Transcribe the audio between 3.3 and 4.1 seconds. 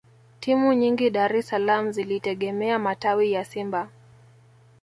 ya Simba